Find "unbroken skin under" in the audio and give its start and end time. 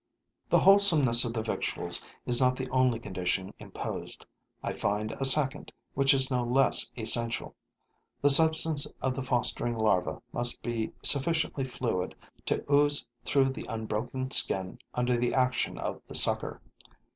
13.69-15.17